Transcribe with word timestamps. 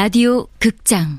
라디오 0.00 0.46
극장 0.60 1.18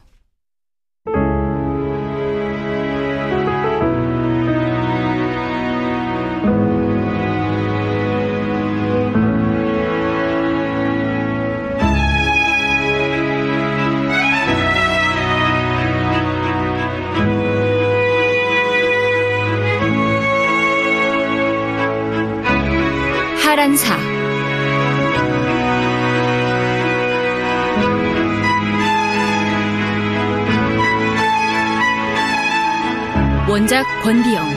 원작 33.50 33.84
권비영, 34.04 34.48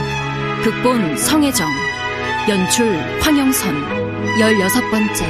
극본 0.63 1.17
성혜정, 1.17 1.67
연출 2.47 2.95
황영선, 3.23 4.39
열여섯 4.39 4.91
번째. 4.91 5.25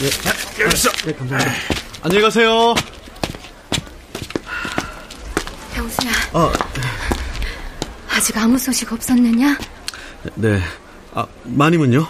네, 0.00 0.64
여기서. 0.64 0.90
네, 1.04 1.12
감사합니다. 1.12 1.52
안녕히 2.02 2.22
가세요. 2.24 2.74
병수야. 5.74 6.10
어. 6.32 6.67
아직 8.18 8.36
아무 8.36 8.58
소식 8.58 8.92
없었느냐? 8.92 9.56
네. 10.34 10.60
아, 11.14 11.24
마님은요? 11.44 12.04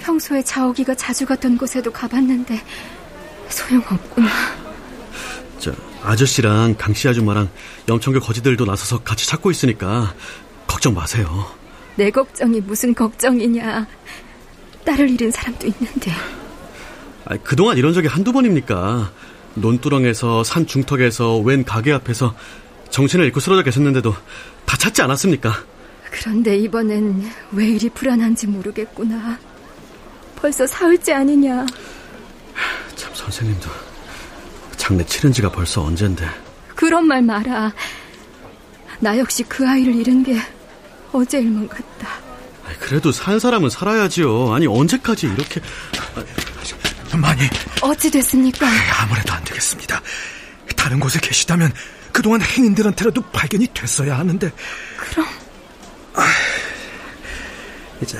평소에 0.00 0.42
자오기가 0.42 0.96
자주 0.96 1.24
갔던 1.24 1.56
곳에도 1.56 1.92
가봤는데 1.92 2.60
소용없구나. 3.48 4.28
저 5.60 5.72
아저씨랑 6.02 6.74
강씨 6.76 7.06
아줌마랑 7.06 7.48
영천교 7.88 8.18
거지들도 8.18 8.64
나서서 8.64 9.04
같이 9.04 9.28
찾고 9.28 9.52
있으니까 9.52 10.14
걱정 10.66 10.94
마세요. 10.94 11.46
내 11.94 12.10
걱정이 12.10 12.60
무슨 12.62 12.92
걱정이냐. 12.92 13.86
딸을 14.84 15.08
잃은 15.10 15.30
사람도 15.30 15.68
있는데. 15.68 16.10
아, 17.24 17.36
그동안 17.44 17.78
이런 17.78 17.92
적이 17.94 18.08
한두 18.08 18.32
번입니까? 18.32 19.12
논두렁에서 19.54 20.42
산 20.42 20.66
중턱에서 20.66 21.38
웬 21.38 21.64
가게 21.64 21.92
앞에서 21.92 22.34
정신을 22.90 23.24
잃고 23.26 23.40
쓰러져 23.40 23.62
계셨는데도 23.62 24.14
다 24.64 24.76
찾지 24.76 25.02
않았습니까? 25.02 25.64
그런데 26.10 26.56
이번엔 26.56 27.30
왜 27.52 27.68
이리 27.68 27.90
불안한지 27.90 28.46
모르겠구나. 28.46 29.38
벌써 30.36 30.66
사흘째 30.66 31.12
아니냐. 31.12 31.66
참 32.94 33.14
선생님도 33.14 33.68
장례 34.76 35.04
치른 35.04 35.32
지가 35.32 35.50
벌써 35.50 35.82
언젠데. 35.82 36.26
그런 36.74 37.06
말 37.06 37.22
마라. 37.22 37.72
나 39.00 39.18
역시 39.18 39.42
그 39.44 39.68
아이를 39.68 39.94
잃은 39.94 40.22
게 40.22 40.40
어제 41.12 41.38
일만 41.38 41.68
같다. 41.68 42.08
그래도 42.80 43.12
산 43.12 43.38
사람은 43.38 43.70
살아야지요. 43.70 44.52
아니 44.52 44.66
언제까지 44.66 45.26
이렇게... 45.26 45.60
많이... 47.16 47.42
어찌 47.80 48.10
됐습니까? 48.10 48.66
아무래도 49.00 49.32
안 49.32 49.42
되겠습니다. 49.44 50.02
다른 50.76 51.00
곳에 51.00 51.18
계시다면 51.20 51.72
그동안 52.16 52.40
행인들한테라도 52.40 53.20
발견이 53.30 53.66
됐어야 53.74 54.18
하는데. 54.18 54.50
그럼. 54.96 55.28
아, 56.14 56.26
이제 58.00 58.18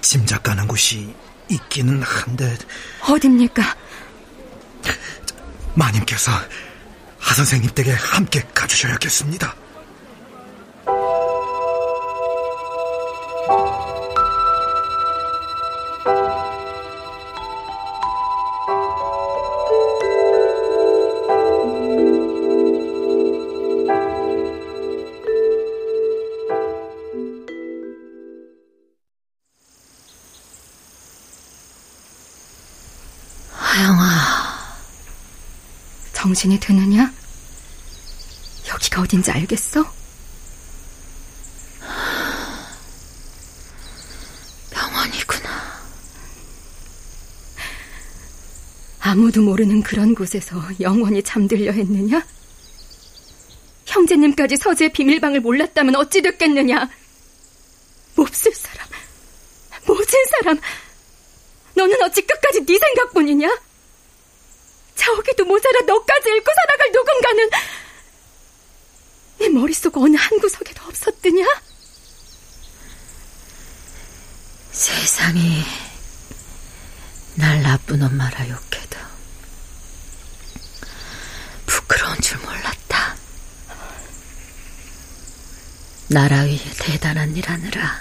짐작 0.00 0.42
가는 0.42 0.66
곳이 0.66 1.14
있기는 1.48 2.02
한데. 2.02 2.58
어딥니까? 3.02 3.62
마님께서 5.74 6.32
하 7.20 7.34
선생님 7.34 7.70
댁에 7.72 7.92
함께 7.92 8.44
가주셔야겠습니다. 8.52 9.54
정신이 36.36 36.60
드느냐? 36.60 37.10
여기가 38.68 39.00
어딘지 39.00 39.30
알겠어? 39.30 39.90
병원이구나. 44.70 45.50
아무도 49.00 49.40
모르는 49.40 49.82
그런 49.82 50.14
곳에서 50.14 50.60
영원히 50.78 51.22
잠들려 51.22 51.72
했느냐? 51.72 52.22
형제님까지 53.86 54.58
서재의 54.58 54.92
비밀방을 54.92 55.40
몰랐다면 55.40 55.96
어찌 55.96 56.20
됐겠느냐? 56.20 56.90
몹쓸 58.14 58.52
사람, 58.52 58.86
모진 59.86 60.18
사람, 60.26 60.60
너는 61.74 62.02
어찌 62.02 62.20
끝까지 62.20 62.66
네 62.66 62.78
생각뿐이냐? 62.78 63.65
저기도 65.06 65.44
모자라 65.44 65.80
너까지 65.82 66.28
잃고 66.30 66.52
살아갈 66.52 66.90
누군가는 66.92 67.50
네 69.38 69.48
머릿속 69.50 69.96
어느 69.98 70.16
한 70.16 70.40
구석에도 70.40 70.82
없었더냐? 70.84 71.44
세상이 74.72 75.64
날 77.36 77.62
나쁜 77.62 78.02
엄마라 78.02 78.48
욕해도 78.48 78.98
부끄러운 81.66 82.20
줄 82.20 82.38
몰랐다. 82.38 83.16
나라 86.08 86.42
위에 86.42 86.58
대단한 86.78 87.36
일 87.36 87.48
하느라 87.48 88.00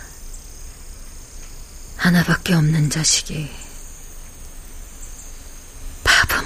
하나밖에 1.98 2.54
없는 2.56 2.90
자식이 2.90 3.66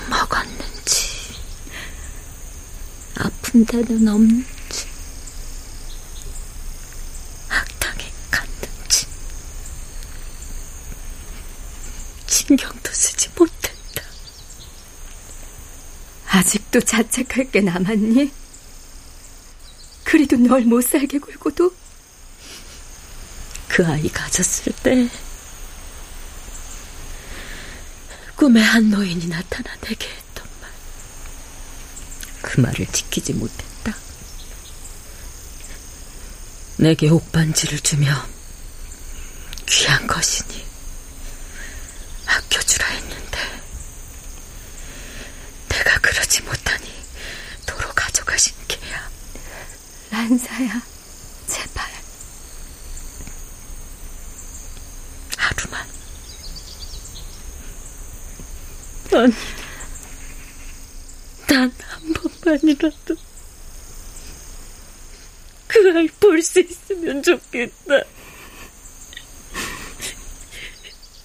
먹었는지, 0.10 1.36
데는 3.66 4.08
없는지, 4.08 4.88
학당에 7.48 8.12
갔는지, 8.32 9.08
신경도 12.28 12.92
쓰지 12.92 13.30
못했다. 13.38 14.04
아직도 16.28 16.82
자책할 16.82 17.52
게 17.52 17.62
남았니? 17.62 18.32
그리도 20.04 20.38
널 20.38 20.62
못 20.62 20.82
살게 20.84 21.20
굴고도? 21.20 21.74
그 23.68 23.86
아이 23.86 24.10
가졌을 24.10 24.74
때, 24.84 25.10
꿈에 28.36 28.62
한 28.62 28.90
노인이 28.90 29.28
나타나 29.28 29.76
내게. 29.82 30.08
그 32.50 32.62
말을 32.62 32.88
지키지 32.88 33.34
못했다. 33.34 33.96
내게 36.78 37.08
옥반지를 37.08 37.80
주며 37.80 38.28
귀한 39.68 40.08
것이니 40.08 40.66
아껴주라 42.26 42.88
했는데 42.88 43.62
내가 45.70 46.00
그러지 46.00 46.42
못하니 46.42 46.92
도로 47.68 47.88
가져가신 47.94 48.56
게야. 48.68 49.10
란사야, 50.10 50.82
제발. 51.46 51.88
아니, 59.12 59.34
단 61.50 61.72
한 61.80 62.14
번만이라도 62.14 63.16
그 65.68 65.92
아이 65.96 66.08
볼 66.20 66.42
수 66.42 66.60
있으면 66.60 67.22
좋겠다. 67.24 68.04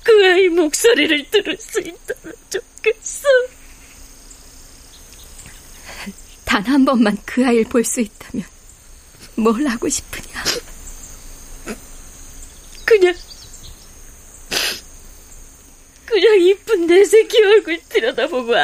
그 0.02 0.26
아이 0.26 0.48
목소리를 0.48 1.30
들을 1.30 1.56
수 1.58 1.80
있다면 1.80 2.34
좋겠어. 2.50 3.28
단 6.44 6.62
한 6.66 6.84
번만 6.84 7.16
그 7.24 7.44
아이를 7.44 7.64
볼 7.64 7.84
수 7.84 8.00
있다면 8.00 8.46
뭘 9.36 9.66
하고 9.66 9.88
싶으냐? 9.88 10.44
그냥 12.84 13.14
그냥 16.06 16.40
이쁜 16.40 16.86
내 16.86 17.04
새끼 17.04 17.42
얼굴 17.42 17.80
들여다보고 17.88 18.42
보고 18.42 18.56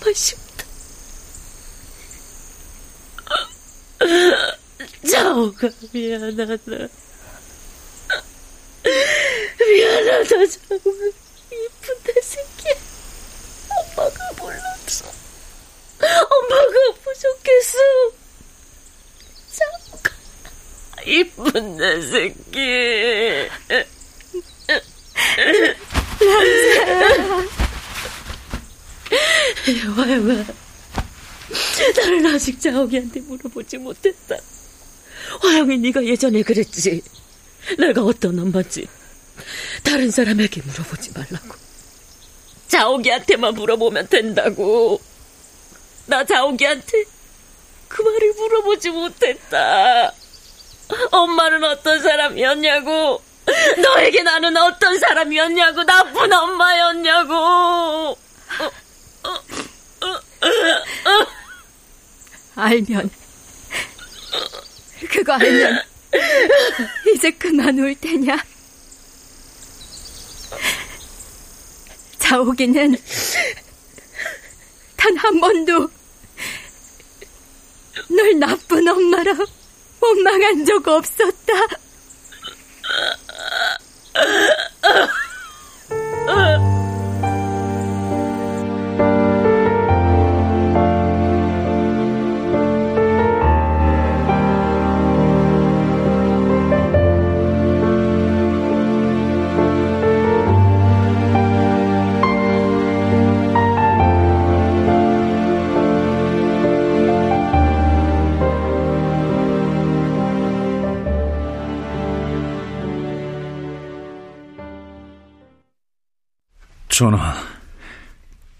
또 0.00 0.12
보고만 0.12 0.14
싶다. 0.14 0.64
자오가 5.10 5.68
미안하다. 5.92 6.88
미안하다, 9.58 10.28
자오가. 10.28 11.12
이쁜 11.50 11.96
내 12.04 12.20
새끼. 12.22 12.74
엄마가 13.96 14.32
몰랐어. 14.38 15.04
엄마가 16.00 16.76
부족했어. 17.02 17.78
자오가. 19.50 20.10
이쁜 21.04 21.76
내 21.76 22.00
새끼. 22.02 23.48
화영아, 29.96 30.44
나는 31.96 32.34
아직 32.34 32.60
자옥이한테 32.60 33.20
물어보지 33.20 33.78
못했다. 33.78 34.36
화영이 35.40 35.78
네가 35.78 36.04
예전에 36.04 36.42
그랬지. 36.42 37.02
내가 37.78 38.02
어떤 38.02 38.38
엄마지. 38.38 38.86
다른 39.82 40.10
사람에게 40.10 40.62
물어보지 40.62 41.12
말라고. 41.14 41.56
자옥이한테만 42.68 43.54
물어보면 43.54 44.08
된다고. 44.08 45.00
나 46.06 46.24
자옥이한테 46.24 47.04
그 47.88 48.02
말을 48.02 48.32
물어보지 48.34 48.90
못했다. 48.90 50.12
엄마는 51.10 51.64
어떤 51.64 52.00
사람이었냐고. 52.02 53.22
너에게 53.82 54.22
나는 54.22 54.56
어떤 54.56 54.98
사람이었냐고. 54.98 55.84
나쁜 55.84 56.32
엄마였냐고. 56.32 58.16
알면 62.54 63.10
그거 65.10 65.32
알면 65.34 65.82
이제 67.14 67.30
그만 67.32 67.78
울 67.78 67.94
테냐? 67.94 68.36
자옥이는 72.18 72.96
단 74.96 75.16
한 75.16 75.40
번도 75.40 75.88
널 78.08 78.38
나쁜 78.38 78.86
엄마라 78.88 79.32
원망한 80.00 80.64
적 80.64 80.86
없었다. 80.86 81.52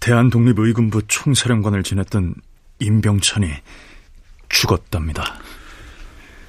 대한독립의군부 0.09 1.03
총사령관을 1.07 1.83
지냈던 1.83 2.33
임병찬이 2.79 3.47
죽었답니다. 4.49 5.39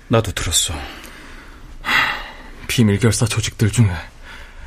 나도 0.09 0.33
들었어. 0.33 0.73
비밀결사 2.69 3.27
조직들 3.27 3.71
중에 3.71 3.91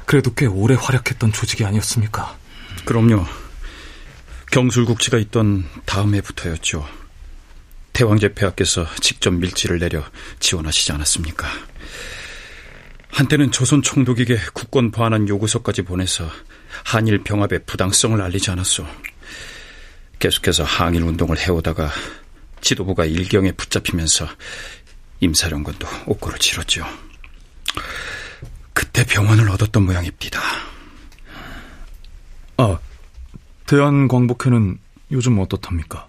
그래도 0.05 0.31
꽤 0.35 0.45
오래 0.45 0.75
활약했던 0.75 1.31
조직이 1.31 1.65
아니었습니까? 1.65 2.37
그럼요. 2.85 3.25
경술국지가 4.51 5.17
있던 5.17 5.67
다음 5.85 6.13
해부터였죠. 6.13 6.87
태왕제 7.93 8.35
폐하께서 8.35 8.85
직접 9.01 9.33
밀지를 9.33 9.79
내려 9.79 10.03
지원하시지 10.39 10.91
않았습니까? 10.91 11.47
한때는 13.09 13.51
조선 13.51 13.81
총독에게 13.81 14.37
국권 14.53 14.91
보완한 14.91 15.27
요구서까지 15.27 15.81
보내서 15.81 16.29
한일 16.83 17.23
병합의 17.23 17.65
부당성을 17.65 18.21
알리지 18.21 18.51
않았소. 18.51 18.85
계속해서 20.19 20.63
항일 20.63 21.03
운동을 21.03 21.37
해오다가 21.39 21.91
지도부가 22.61 23.05
일경에 23.05 23.51
붙잡히면서 23.51 24.27
임사령관도 25.19 25.87
옥고를 26.07 26.39
치렀죠. 26.39 26.85
그때 28.73 29.05
병원을 29.05 29.49
얻었던 29.49 29.83
모양입니다. 29.83 30.39
아, 32.57 32.79
대한광복회는 33.65 34.77
요즘 35.11 35.39
어떻답니까? 35.39 36.07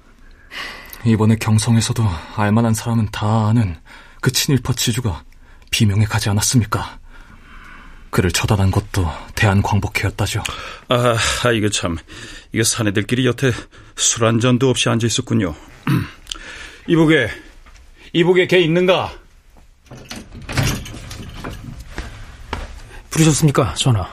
이번에 1.04 1.36
경성에서도 1.36 2.02
알만한 2.36 2.74
사람은 2.74 3.08
다 3.12 3.48
아는 3.48 3.76
그 4.20 4.32
친일파 4.32 4.72
지주가 4.72 5.24
비명에 5.70 6.04
가지 6.04 6.30
않았습니까? 6.30 6.98
그를 8.14 8.30
처단한 8.30 8.70
것도 8.70 9.10
대한광복회였다죠. 9.34 10.40
아, 10.88 11.16
이거 11.52 11.68
참, 11.68 11.96
이거 12.52 12.62
사내들끼리 12.62 13.26
여태 13.26 13.50
술 13.96 14.24
한 14.24 14.38
잔도 14.38 14.70
없이 14.70 14.88
앉아 14.88 15.04
있었군요. 15.04 15.52
이복에, 16.86 17.28
이복에 18.12 18.46
걔 18.46 18.60
있는가? 18.60 19.12
부르셨습니까, 23.10 23.74
전하? 23.74 24.08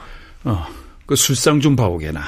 어, 0.45 0.67
그 1.05 1.15
술상 1.15 1.59
좀 1.59 1.75
봐오게나. 1.75 2.23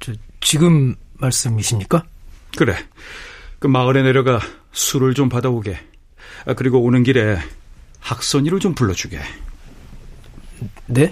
저, 0.00 0.14
지금 0.40 0.94
말씀이십니까? 1.18 2.04
그래. 2.56 2.74
그 3.58 3.66
마을에 3.66 4.02
내려가 4.02 4.40
술을 4.72 5.12
좀 5.12 5.28
받아오게. 5.28 5.78
아, 6.46 6.54
그리고 6.54 6.80
오는 6.82 7.02
길에 7.02 7.36
학선이를 8.00 8.60
좀 8.60 8.74
불러주게. 8.74 9.20
네? 10.86 11.10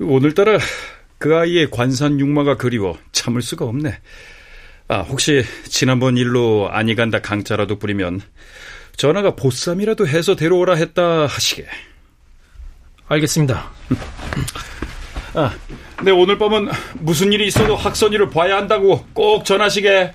오늘따라 0.00 0.58
그 1.18 1.36
아이의 1.36 1.70
관산 1.70 2.18
육마가 2.18 2.56
그리워 2.56 2.98
참을 3.12 3.42
수가 3.42 3.64
없네. 3.64 3.98
아, 4.88 5.00
혹시 5.00 5.44
지난번 5.64 6.16
일로 6.16 6.68
아니 6.70 6.94
간다 6.94 7.20
강자라도 7.20 7.78
부리면 7.78 8.20
전화가 8.96 9.36
보쌈이라도 9.36 10.06
해서 10.06 10.36
데려오라 10.36 10.74
했다 10.74 11.26
하시게. 11.26 11.66
알겠습니다. 13.08 13.70
아, 15.34 15.54
네, 16.02 16.10
오늘 16.10 16.38
밤은 16.38 16.70
무슨 16.94 17.32
일이 17.32 17.46
있어도 17.46 17.76
학선이를 17.76 18.30
봐야 18.30 18.56
한다고 18.56 19.06
꼭 19.12 19.44
전하시게. 19.44 20.14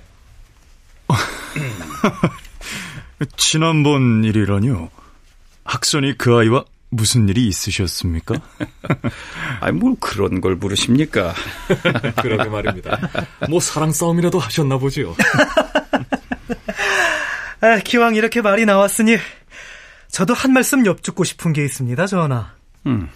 지난번 3.36 4.24
일이라뇨? 4.24 4.90
학선이 5.64 6.18
그 6.18 6.36
아이와 6.36 6.66
무슨 6.90 7.28
일이 7.28 7.48
있으셨습니까? 7.48 8.36
아니, 9.60 9.78
뭘 9.78 9.96
그런 10.00 10.40
걸 10.40 10.56
물으십니까? 10.56 11.34
그러게 12.22 12.50
말입니다. 12.50 12.98
뭐 13.50 13.60
사랑 13.60 13.92
싸움이라도 13.92 14.40
하셨나 14.40 14.78
보지요. 14.78 15.16
아, 17.60 17.80
기왕 17.84 18.16
이렇게 18.16 18.42
말이 18.42 18.66
나왔으니 18.66 19.18
저도 20.10 20.34
한 20.34 20.54
말씀 20.54 20.86
엽죽고 20.86 21.24
싶은 21.24 21.54
게 21.54 21.66
있습니다, 21.66 22.08
전하. 22.08 22.54
음, 22.86 23.10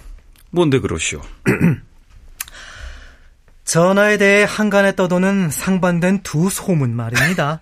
뭔데 0.50 0.80
그러시오? 0.80 1.22
전하에 3.64 4.18
대해 4.18 4.44
한간에 4.48 4.96
떠도는 4.96 5.50
상반된 5.50 6.24
두 6.24 6.50
소문 6.50 6.94
말입니다. 6.94 7.62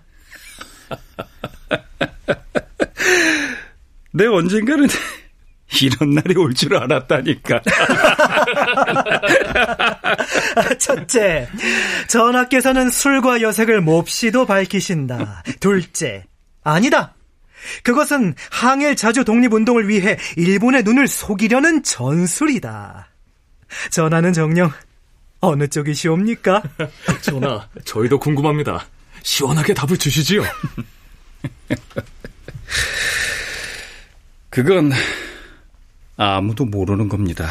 내 4.12 4.26
언젠가는 4.26 4.88
이런 5.82 6.12
날이 6.12 6.36
올 6.38 6.54
줄 6.54 6.76
알았다니까. 6.76 7.62
첫째, 10.80 11.48
전하께서는 12.08 12.90
술과 12.90 13.42
여색을 13.42 13.82
몹시도 13.82 14.46
밝히신다. 14.46 15.44
둘째, 15.60 16.26
아니다. 16.64 17.14
그것은 17.84 18.36
항일 18.52 18.96
자주 18.96 19.26
독립운동을 19.26 19.90
위해 19.90 20.18
일본의 20.38 20.84
눈을 20.84 21.08
속이려는 21.08 21.84
전술이다. 21.84 23.10
전하는 23.92 24.34
정녕 24.34 24.72
어느 25.42 25.68
쪽이시옵니까? 25.68 26.64
전하, 27.22 27.68
저희도 27.86 28.20
궁금합니다. 28.20 28.86
시원하게 29.24 29.74
답을 29.74 29.98
주시지요. 29.98 30.44
그건 34.50 34.92
아무도 36.22 36.66
모르는 36.66 37.08
겁니다. 37.08 37.48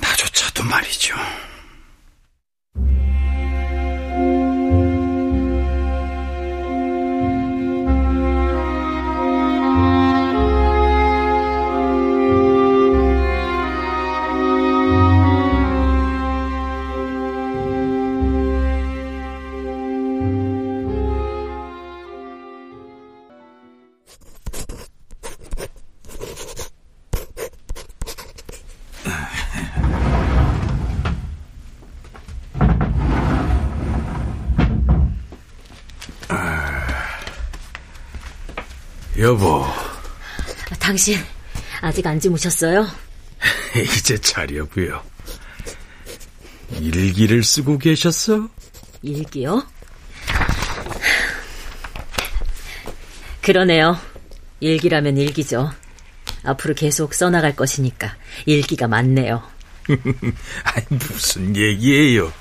나조차도 0.00 0.62
말이죠. 0.62 1.16
여보. 39.26 39.66
당신 40.78 41.18
아직 41.80 42.06
안 42.06 42.20
주무셨어요? 42.20 42.86
이제 43.74 44.16
자려고요. 44.18 45.02
일기를 46.80 47.42
쓰고 47.42 47.76
계셨어? 47.78 48.48
일기요? 49.02 49.66
그러네요. 53.42 53.98
일기라면 54.60 55.16
일기죠. 55.16 55.72
앞으로 56.44 56.74
계속 56.74 57.12
써나갈 57.12 57.56
것이니까 57.56 58.14
일기가 58.44 58.86
많네요. 58.86 59.42
아니, 59.88 60.86
무슨 60.90 61.56
얘기예요? 61.56 62.32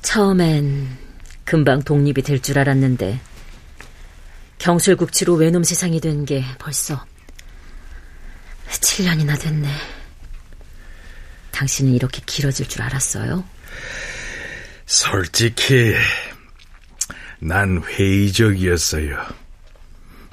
처음엔 0.00 0.96
금방 1.44 1.82
독립이 1.82 2.22
될 2.22 2.40
줄 2.40 2.58
알았는데 2.58 3.20
경술국치로 4.66 5.34
외놈 5.34 5.62
세상이 5.62 6.00
된 6.00 6.24
게 6.26 6.44
벌써 6.58 7.06
7년이나 8.68 9.40
됐네. 9.40 9.68
당신은 11.52 11.92
이렇게 11.92 12.20
길어질 12.26 12.68
줄 12.68 12.82
알았어요? 12.82 13.44
솔직히 14.84 15.94
난 17.38 17.80
회의적이었어요. 17.84 19.24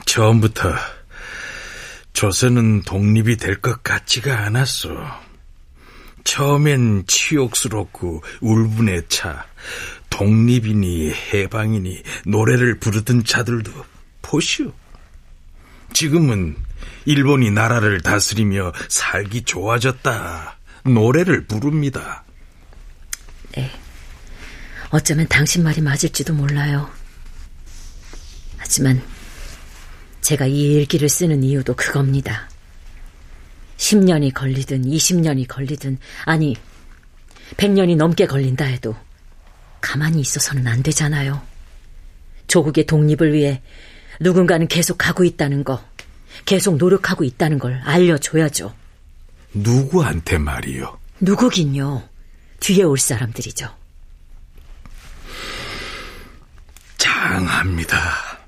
처음부터 0.06 0.74
조선은 2.14 2.82
독립이 2.84 3.38
될 3.38 3.62
것 3.62 3.84
같지가 3.84 4.46
않았어. 4.46 4.90
처음엔 6.24 7.04
치욕스럽고 7.06 8.24
울분에 8.42 9.04
차 9.10 9.46
독립이니 10.10 11.12
해방이니 11.12 12.02
노래를 12.26 12.80
부르던 12.80 13.26
자들도 13.26 13.93
보시오. 14.24 14.74
지금은 15.94 16.56
일본이 17.06 17.52
나라를 17.52 18.02
다스리며 18.02 18.74
살기 18.90 19.44
좋아졌다. 19.44 20.58
노래를 20.86 21.46
부릅니다. 21.46 22.24
네. 23.56 23.70
어쩌면 24.90 25.28
당신 25.28 25.64
말이 25.64 25.82
맞을지도 25.82 26.34
몰라요. 26.34 26.90
하지만 28.58 29.02
제가 30.22 30.48
이 30.48 30.74
일기를 30.74 31.10
쓰는 31.10 31.44
이유도 31.44 31.76
그겁니다. 31.76 32.50
10년이 33.78 34.34
걸리든 34.34 34.84
20년이 34.84 35.48
걸리든 35.48 35.98
아니 36.26 36.56
100년이 37.58 37.98
넘게 37.98 38.26
걸린다 38.26 38.66
해도 38.66 38.96
가만히 39.82 40.22
있어서는 40.22 40.66
안 40.68 40.82
되잖아요. 40.82 41.42
조국의 42.48 42.86
독립을 42.86 43.34
위해 43.34 43.62
누군가는 44.20 44.68
계속 44.68 44.98
가고 44.98 45.24
있다는 45.24 45.64
거, 45.64 45.84
계속 46.46 46.78
노력하고 46.78 47.24
있다는 47.24 47.60
걸 47.60 47.82
알려줘야죠. 47.84 48.74
누구한테 49.54 50.38
말이요? 50.38 51.00
누구긴요. 51.20 52.10
뒤에 52.60 52.84
올 52.84 52.98
사람들이죠. 52.98 53.70
장합니다. 56.98 58.40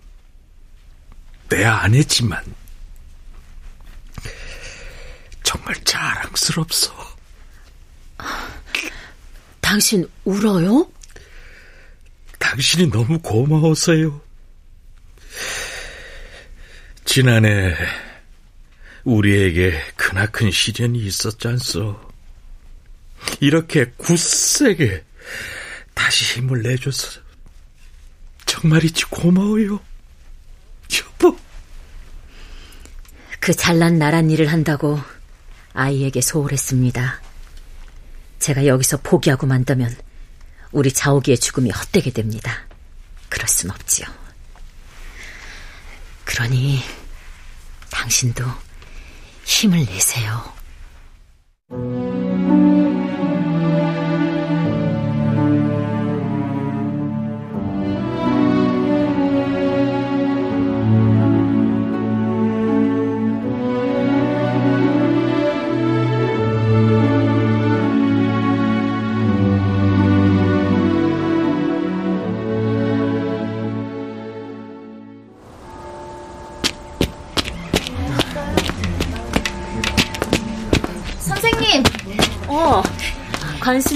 내 1.50 1.63
아내지만 1.63 2.43
정말 5.43 5.75
자랑스럽소. 5.84 6.91
당신 9.62 10.07
울어요? 10.24 10.89
당신이 12.39 12.89
너무 12.89 13.19
고마워서요. 13.19 14.22
지난해 17.06 17.75
우리에게 19.04 19.80
크나큰 19.96 20.51
시련이 20.51 21.00
있었지 21.00 21.48
않소. 21.48 22.00
이렇게 23.39 23.86
굳세게 23.98 25.04
다시 25.94 26.39
힘을 26.39 26.62
내줘서 26.62 27.22
정말이지 28.46 29.06
고마워요. 29.06 29.80
여보. 31.00 31.38
그 33.39 33.54
잘난 33.54 33.98
나란 33.98 34.30
일을 34.30 34.48
한다고 34.48 35.00
아이에게 35.74 36.22
소홀했습니다. 36.22 37.22
제가 38.39 38.65
여기서 38.65 38.98
포기하고 38.98 39.48
만다면 39.48 39.96
우리 40.72 40.92
자오기의 40.92 41.38
죽음이 41.38 41.70
헛되게 41.72 42.12
됩니다. 42.12 42.68
그럴 43.30 43.48
순 43.48 43.72
없지요. 43.72 44.25
그러니 46.25 46.82
당신도 47.91 48.44
힘을 49.46 49.86
내세요. 49.86 50.53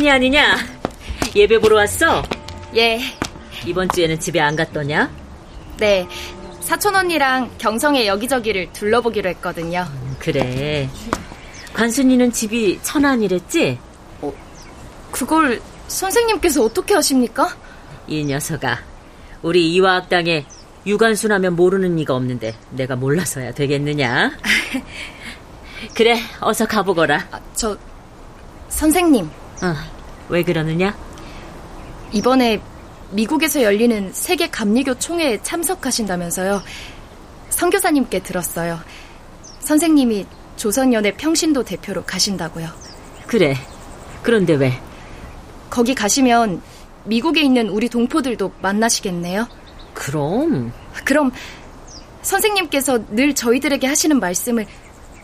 관순이 0.09 0.11
아니냐? 0.11 0.57
예배 1.35 1.59
보러 1.59 1.75
왔어? 1.77 2.23
예. 2.75 2.99
이번 3.65 3.87
주에는 3.89 4.19
집에 4.19 4.39
안 4.39 4.55
갔더냐? 4.55 5.09
네. 5.77 6.07
사촌 6.61 6.95
언니랑 6.95 7.51
경성의 7.59 8.07
여기저기를 8.07 8.73
둘러보기로 8.73 9.29
했거든요. 9.29 9.85
음, 9.87 10.15
그래. 10.19 10.89
관순이는 11.73 12.31
집이 12.31 12.79
천안이랬지? 12.81 13.77
어, 14.21 14.33
그걸 15.11 15.61
선생님께서 15.87 16.63
어떻게 16.63 16.95
아십니까? 16.95 17.55
이 18.07 18.25
녀석아. 18.25 18.79
우리 19.43 19.71
이화학당에 19.73 20.45
유관순 20.87 21.31
하면 21.33 21.55
모르는 21.55 21.99
이가 21.99 22.15
없는데 22.15 22.55
내가 22.71 22.95
몰라서야 22.95 23.53
되겠느냐? 23.53 24.31
그래, 25.93 26.19
어서 26.41 26.65
가보거라. 26.65 27.27
아, 27.31 27.39
저, 27.53 27.77
선생님. 28.69 29.29
어, 29.61 29.98
왜 30.29 30.43
그러느냐? 30.43 30.95
이번에 32.11 32.61
미국에서 33.11 33.63
열리는 33.63 34.11
세계 34.13 34.49
감리교 34.49 34.99
총회에 34.99 35.41
참석하신다면서요. 35.41 36.61
선교사님께 37.49 38.19
들었어요. 38.19 38.79
선생님이 39.59 40.25
조선연의 40.55 41.17
평신도 41.17 41.63
대표로 41.63 42.03
가신다고요. 42.03 42.69
그래. 43.27 43.55
그런데 44.23 44.53
왜? 44.53 44.79
거기 45.69 45.95
가시면 45.95 46.61
미국에 47.05 47.41
있는 47.41 47.69
우리 47.69 47.89
동포들도 47.89 48.53
만나시겠네요. 48.61 49.47
그럼. 49.93 50.71
그럼 51.05 51.31
선생님께서 52.21 52.99
늘 53.09 53.33
저희들에게 53.33 53.87
하시는 53.87 54.19
말씀을 54.19 54.65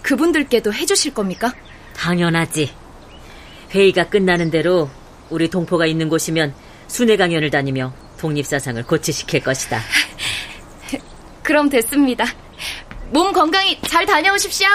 그분들께도 0.01 0.73
해주실 0.73 1.13
겁니까? 1.13 1.53
당연하지. 1.95 2.71
회의가 3.71 4.09
끝나는 4.09 4.51
대로 4.51 4.89
우리 5.29 5.49
동포가 5.49 5.85
있는 5.85 6.09
곳이면 6.09 6.53
순회 6.87 7.17
강연을 7.17 7.49
다니며 7.49 7.93
독립사상을 8.19 8.83
고치시킬 8.83 9.41
것이다. 9.41 9.81
그럼 11.43 11.69
됐습니다. 11.69 12.25
몸 13.11 13.31
건강히 13.31 13.79
잘 13.81 14.05
다녀오십시오. 14.05 14.67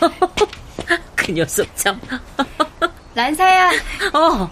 그 1.16 1.32
녀석 1.32 1.66
참. 1.76 2.00
란사야. 3.14 3.70
어, 4.14 4.50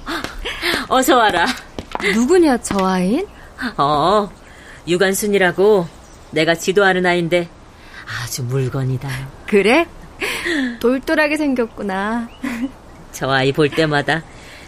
어서 0.89 1.17
와라. 1.17 1.47
누구냐, 2.03 2.59
저 2.59 2.85
아인? 2.85 3.27
어, 3.77 4.29
유관순이라고 4.89 5.89
내가 6.33 6.55
지도하는 6.55 7.07
아인데 7.07 7.49
아주 8.05 8.43
물건이다. 8.43 9.09
그래? 9.47 9.87
돌돌하게 10.81 11.37
생겼구나. 11.37 12.29
저 13.17 13.31
아이 13.31 13.51
볼 13.51 13.71
때마다 13.71 14.23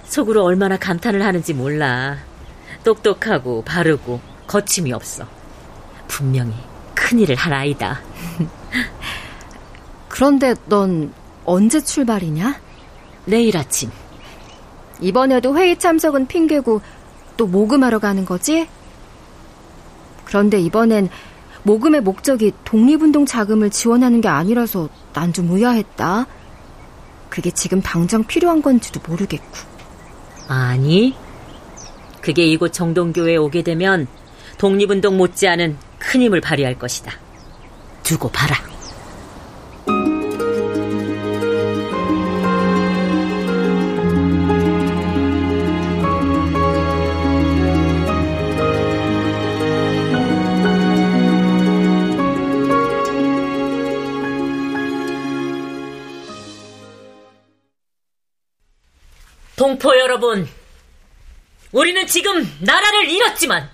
속으로 0.05 0.43
얼마나 0.43 0.79
감탄을 0.79 1.23
하는지 1.23 1.53
몰라. 1.53 2.17
똑똑하고 2.83 3.63
바르고 3.63 4.23
거침이 4.47 4.91
없어. 4.91 5.27
분명히 6.07 6.55
큰일을 6.95 7.37
할 7.37 7.53
아이다. 7.53 8.01
그런데 10.09 10.55
넌 10.65 11.13
언제 11.45 11.83
출발이냐? 11.83 12.59
내일 13.27 13.55
아침. 13.59 13.91
이번에도 14.99 15.55
회의 15.59 15.79
참석은 15.79 16.27
핑계고 16.27 16.81
또 17.37 17.47
모금하러 17.47 17.99
가는 17.99 18.25
거지? 18.25 18.67
그런데 20.25 20.59
이번엔 20.59 21.11
모금의 21.65 22.01
목적이 22.01 22.53
독립운동 22.65 23.27
자금을 23.27 23.69
지원하는 23.69 24.23
게 24.23 24.29
아니라서 24.29 24.89
난 25.13 25.35
좀 25.35 25.51
의아했다. 25.51 26.27
그게 27.29 27.51
지금 27.51 27.81
당장 27.81 28.25
필요한 28.25 28.63
건지도 28.63 29.01
모르겠고. 29.07 29.57
아니, 30.49 31.15
그게 32.21 32.45
이곳 32.45 32.73
정동교회에 32.73 33.37
오게 33.37 33.63
되면 33.63 34.07
독립운동 34.59 35.17
못지않은 35.17 35.77
큰 35.99 36.23
힘을 36.23 36.41
발휘할 36.41 36.79
것이다. 36.79 37.13
두고 38.03 38.31
봐라. 38.31 38.68
여러분, 60.19 60.49
우리는 61.71 62.05
지금 62.09 62.45
나라를 62.59 63.09
잃었지만 63.09 63.71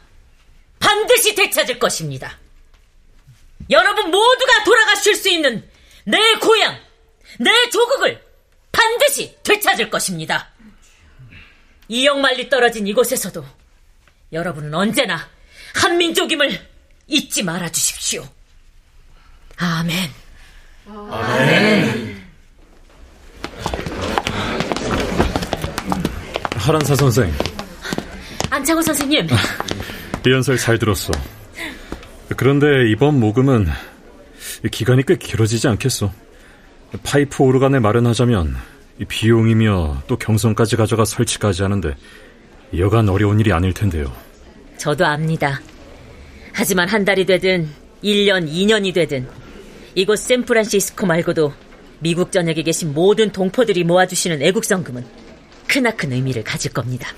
반드시 0.78 1.34
되찾을 1.34 1.78
것입니다. 1.78 2.38
여러분 3.70 4.10
모두가 4.10 4.62
돌아가실 4.64 5.16
수 5.16 5.30
있는 5.30 5.66
내 6.04 6.18
고향, 6.34 6.78
내 7.40 7.70
조국을 7.70 8.22
반드시 8.70 9.34
되찾을 9.42 9.88
것입니다. 9.88 10.50
이역만리 11.88 12.50
떨어진 12.50 12.86
이곳에서도 12.86 13.42
여러분은 14.30 14.74
언제나 14.74 15.30
한민족임을 15.76 16.60
잊지 17.06 17.42
말아 17.42 17.72
주십시오. 17.72 18.28
아멘. 19.56 20.10
아멘. 20.86 22.13
하란사 26.64 26.94
선생. 26.94 27.30
안창호 28.48 28.80
선생님. 28.80 29.26
리언설 30.24 30.56
잘 30.56 30.78
들었어. 30.78 31.12
그런데 32.38 32.90
이번 32.90 33.20
모금은 33.20 33.66
기간이 34.70 35.02
꽤 35.06 35.16
길어지지 35.16 35.68
않겠어. 35.68 36.10
파이프 37.02 37.42
오르간을 37.42 37.80
마련하자면 37.80 38.56
비용이며 39.06 40.04
또 40.06 40.16
경선까지 40.16 40.76
가져가 40.76 41.04
설치까지 41.04 41.64
하는데 41.64 41.94
여간 42.78 43.10
어려운 43.10 43.38
일이 43.40 43.52
아닐 43.52 43.74
텐데요. 43.74 44.10
저도 44.78 45.04
압니다. 45.04 45.60
하지만 46.54 46.88
한 46.88 47.04
달이 47.04 47.26
되든 47.26 47.68
1년, 48.02 48.50
2년이 48.50 48.94
되든 48.94 49.28
이곳 49.94 50.16
샌프란시스코 50.16 51.04
말고도 51.04 51.52
미국 51.98 52.32
전역에 52.32 52.62
계신 52.62 52.94
모든 52.94 53.30
동포들이 53.30 53.84
모아주시는 53.84 54.40
애국성금은 54.40 55.24
크나큰 55.75 56.13
의미를 56.13 56.45
가질 56.45 56.73
겁니다. 56.73 57.08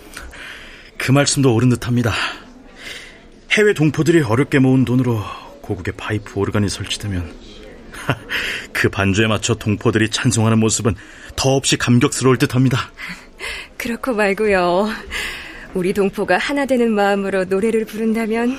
그 0.97 1.13
말씀도 1.13 1.55
옳은 1.55 1.69
듯합니다. 1.69 2.15
해외 3.51 3.75
동포들이 3.75 4.23
어렵게 4.23 4.61
모은 4.61 4.87
돈으로 4.87 5.21
고국의 5.61 5.93
파이프 5.99 6.41
오르간이 6.41 6.71
설치되면 6.71 7.31
그 8.73 8.89
반주에 8.89 9.27
맞춰 9.27 9.55
동포들이 9.55 10.09
찬송하는 10.09 10.59
모습은 10.59 10.95
더없이 11.37 11.77
감격스러울 11.77 12.39
듯합니다. 12.39 12.91
그렇고 13.77 14.15
말고요. 14.15 14.89
우리 15.75 15.93
동포가 15.93 16.39
하나 16.39 16.65
되는 16.65 16.91
마음으로 16.93 17.45
노래를 17.45 17.85
부른다면 17.85 18.59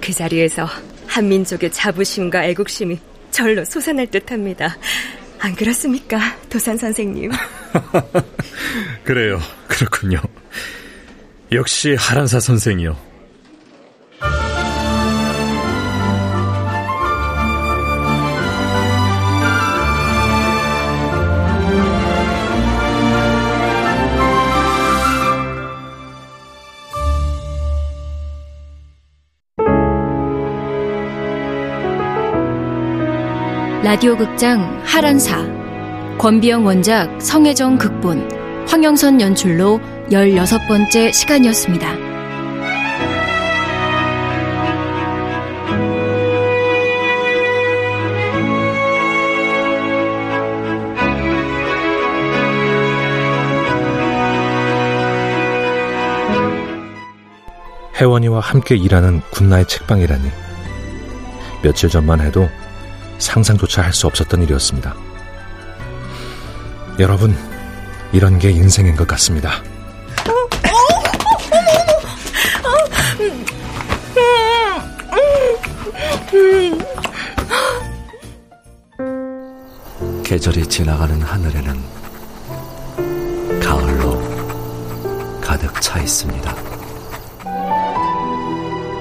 그 0.00 0.14
자리에서 0.14 0.66
한민족의 1.06 1.70
자부심과 1.70 2.46
애국심이 2.46 2.98
절로 3.30 3.62
솟아날 3.66 4.06
듯합니다. 4.06 4.78
안 5.38 5.54
그렇습니까, 5.54 6.18
도산 6.48 6.78
선생님? 6.78 7.30
그래요, 9.04 9.40
그렇군요. 9.68 10.18
역시 11.52 11.94
하란사 11.94 12.40
선생이요. 12.40 12.96
라디오 33.82 34.16
극장 34.16 34.80
하란사 34.86 35.61
권비영 36.22 36.64
원작 36.64 37.20
성혜정 37.20 37.78
극본 37.78 38.68
황영선 38.68 39.20
연출로 39.20 39.80
16번째 40.08 41.12
시간이었습니다. 41.12 41.96
혜원이와 57.96 58.38
함께 58.38 58.76
일하는 58.76 59.22
군나의 59.32 59.66
책방이라니 59.66 60.30
며칠 61.64 61.88
전만 61.88 62.20
해도 62.20 62.48
상상조차 63.18 63.82
할 63.82 63.92
수 63.92 64.06
없었던 64.06 64.40
일이었습니다. 64.44 65.11
여러분, 67.02 67.36
이런 68.12 68.38
게 68.38 68.52
인생인 68.52 68.94
것 68.94 69.08
같습니다. 69.08 69.60
계절이 80.22 80.68
지나가는 80.68 81.20
하늘에는 81.20 81.74
가을로 83.60 84.22
가득 85.40 85.82
차 85.82 85.98
있습니다. 85.98 86.54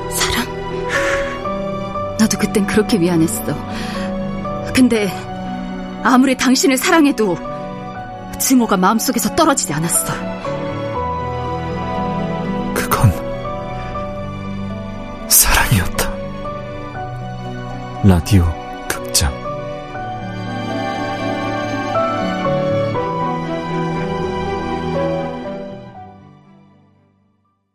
사랑? 0.09 2.17
나도 2.17 2.39
그땐 2.39 2.65
그렇게 2.65 2.97
미안했어. 2.97 3.43
근데 4.73 5.07
아무리 6.03 6.35
당신을 6.35 6.77
사랑해도 6.77 7.50
증오가 8.41 8.75
마음속에서 8.75 9.35
떨어지지 9.35 9.71
않았어. 9.71 10.13
그건 12.73 13.11
사랑이었다. 15.29 16.11
라디오 18.03 18.60